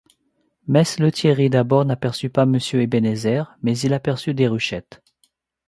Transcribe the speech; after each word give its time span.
Mess 0.67 0.97
Lethierry 0.97 1.51
d’abord 1.51 1.85
n’aperçut 1.85 2.31
pas 2.31 2.47
Monsieur 2.47 2.81
Ebenezer, 2.81 3.55
mais 3.61 3.77
il 3.77 3.93
aperçut 3.93 4.33
Déruchette. 4.33 5.03